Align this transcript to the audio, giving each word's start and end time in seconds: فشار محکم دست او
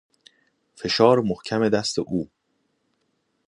فشار 0.75 1.19
محکم 1.19 1.69
دست 1.69 1.99
او 1.99 2.29